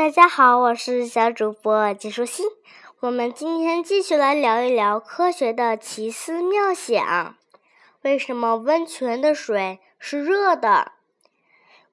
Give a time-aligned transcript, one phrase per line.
[0.00, 2.46] 大家好，我是小主播季舒心。
[3.00, 7.36] 我们今天继续来聊一聊科学的奇思妙想。
[8.00, 10.92] 为什么温泉的水是热的？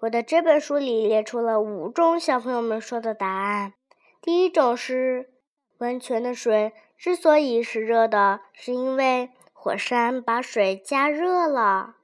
[0.00, 3.72] 我的这本书里列出了五种小朋友们说的答案。
[4.20, 5.30] 第一种是，
[5.78, 11.94] 温泉的水之所以是热的，是因为火山把水加热了。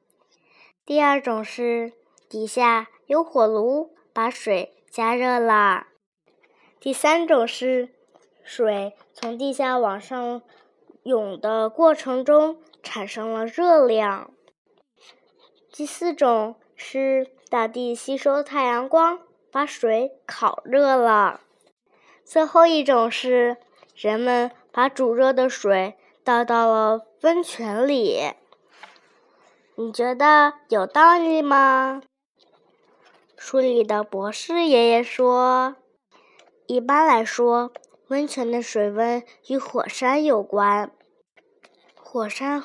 [0.87, 1.93] 第二种是，
[2.27, 5.89] 底下有火炉把水加热了。
[6.80, 7.90] 第三种是，
[8.43, 10.40] 水从地下往上
[11.02, 14.30] 涌的过程中产生了热量。
[15.71, 19.21] 第四种是，大地吸收太阳光，
[19.52, 21.43] 把水烤热了。
[22.24, 23.58] 最后一种是，
[23.94, 28.32] 人们把煮热的水倒到了温泉里。
[29.74, 32.00] 你觉得有道理吗？
[33.36, 35.77] 书里的博士爷爷说。
[36.70, 37.72] 一般来说，
[38.06, 40.92] 温泉的水温与火山有关。
[41.96, 42.62] 火山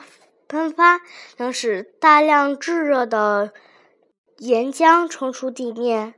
[0.47, 1.01] 喷发
[1.37, 3.51] 能使大量炙热的
[4.37, 6.13] 岩浆冲出地面，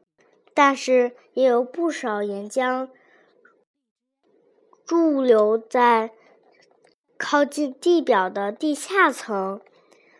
[0.53, 2.89] 但是也有不少岩浆
[4.85, 6.11] 驻留在
[7.17, 9.61] 靠近地表的地下层。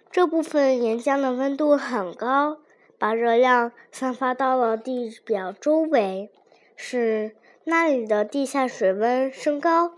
[0.10, 2.60] 这部分岩浆的温度很高，
[2.98, 6.32] 把热量散发到了地表周围，
[6.78, 7.36] 使。
[7.70, 9.98] 那里的地下水温升高，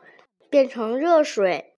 [0.50, 1.76] 变成热水，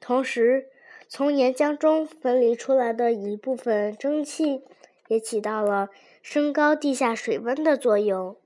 [0.00, 0.70] 同时
[1.06, 4.62] 从岩浆中分离出来的一部分蒸汽
[5.06, 5.90] 也起到了
[6.22, 8.38] 升高地下水温的作用。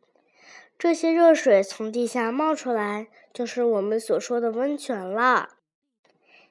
[0.76, 5.50] 这些热水从地下冒出来，就是我们所说的温泉了。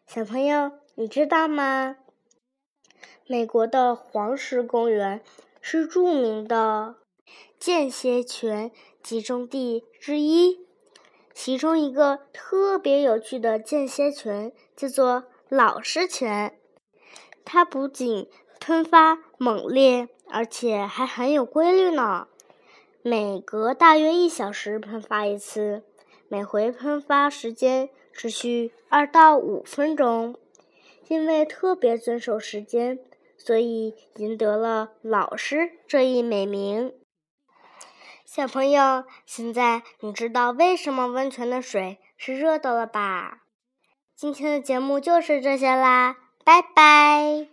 [0.06, 1.98] 小朋友，你知道吗？
[3.26, 5.20] 美国的黄石公园
[5.60, 6.96] 是著名的。
[7.60, 10.60] 间歇泉集中地之一，
[11.34, 16.60] 其中一个特别有趣的间歇泉叫做老师泉。
[17.44, 18.30] 它不仅
[18.60, 22.28] 喷发猛烈，而且还很有规律呢。
[23.02, 25.84] 每隔大约一小时喷发一次，
[26.28, 30.36] 每回喷发时间持续二到五分钟。
[31.08, 33.00] 因为特别遵守时间，
[33.38, 36.94] 所以赢得了“老师”这一美名。
[38.38, 43.40] 小朋友，现在你知道为什么温泉的水是热的了吧？
[44.16, 47.48] 今天的节目就是这些啦，拜拜。